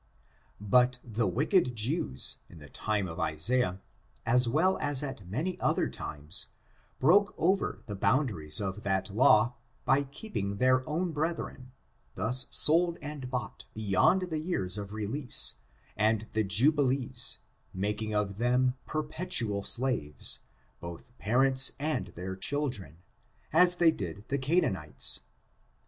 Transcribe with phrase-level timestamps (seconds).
[0.59, 3.79] But the wicked Jews, in the time of Isaiah,
[4.25, 6.47] as well as at many other times,
[6.97, 9.53] broke over the boundaries of that law,
[9.85, 11.67] by keeping their own brethren^
[12.15, 15.57] thus sold and bought beyond the years of release,
[15.95, 17.37] and the Ju bilees
[17.71, 20.39] making of them perpetual slaves,
[20.79, 22.97] both parents and their children,
[23.53, 25.19] as they did the Canaanites.